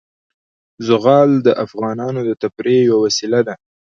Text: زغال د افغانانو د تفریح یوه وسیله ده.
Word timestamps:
زغال 0.87 1.29
د 1.45 1.47
افغانانو 1.65 2.19
د 2.25 2.31
تفریح 2.41 2.79
یوه 2.89 2.99
وسیله 3.05 3.39
ده. 3.47 3.55